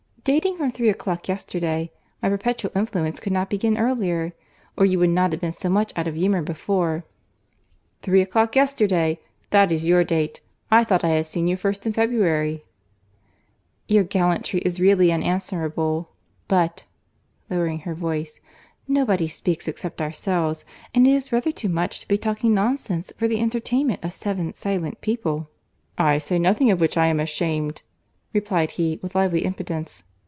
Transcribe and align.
"Dating 0.23 0.55
from 0.55 0.71
three 0.71 0.87
o'clock 0.89 1.27
yesterday. 1.27 1.89
My 2.21 2.29
perpetual 2.29 2.69
influence 2.75 3.19
could 3.19 3.33
not 3.33 3.49
begin 3.49 3.75
earlier, 3.75 4.33
or 4.77 4.85
you 4.85 4.99
would 4.99 5.09
not 5.09 5.31
have 5.31 5.41
been 5.41 5.51
so 5.51 5.67
much 5.67 5.91
out 5.95 6.05
of 6.05 6.13
humour 6.13 6.43
before." 6.43 7.03
"Three 8.03 8.21
o'clock 8.21 8.55
yesterday! 8.55 9.19
That 9.49 9.71
is 9.71 9.83
your 9.83 10.03
date. 10.03 10.41
I 10.69 10.83
thought 10.83 11.03
I 11.03 11.09
had 11.15 11.25
seen 11.25 11.47
you 11.47 11.57
first 11.57 11.87
in 11.87 11.93
February." 11.93 12.63
"Your 13.87 14.03
gallantry 14.03 14.59
is 14.59 14.79
really 14.79 15.11
unanswerable. 15.11 16.11
But 16.47 16.83
(lowering 17.49 17.79
her 17.79 17.95
voice)—nobody 17.95 19.27
speaks 19.27 19.67
except 19.67 20.03
ourselves, 20.03 20.65
and 20.93 21.07
it 21.07 21.13
is 21.15 21.31
rather 21.31 21.51
too 21.51 21.67
much 21.69 21.99
to 22.01 22.07
be 22.07 22.19
talking 22.19 22.53
nonsense 22.53 23.11
for 23.17 23.27
the 23.27 23.41
entertainment 23.41 24.03
of 24.03 24.13
seven 24.13 24.53
silent 24.53 25.01
people." 25.01 25.49
"I 25.97 26.19
say 26.19 26.37
nothing 26.37 26.69
of 26.69 26.79
which 26.79 26.95
I 26.95 27.07
am 27.07 27.19
ashamed," 27.19 27.81
replied 28.33 28.73
he, 28.73 28.99
with 29.01 29.15
lively 29.15 29.43
impudence. 29.43 30.03